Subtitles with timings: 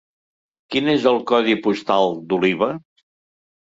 [0.75, 2.75] Quin és el codi postal d'Oliva?